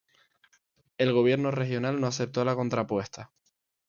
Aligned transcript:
El 0.97 1.13
gobierno 1.13 1.51
regional 1.51 2.01
no 2.01 2.07
aceptó 2.07 2.43
la 2.43 2.55
contrapropuesta. 2.55 3.29